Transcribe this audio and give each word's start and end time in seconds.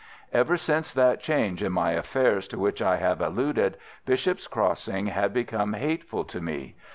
"Ever 0.33 0.57
since 0.57 0.91
that 0.93 1.21
change 1.21 1.61
in 1.61 1.71
my 1.73 1.91
affairs 1.91 2.47
to 2.47 2.57
which 2.57 2.81
I 2.81 2.95
have 2.95 3.21
alluded, 3.21 3.77
Bishop's 4.03 4.47
Crossing 4.47 5.05
had 5.05 5.31
become 5.31 5.73
hateful 5.73 6.23
to 6.23 6.41
me. 6.41 6.73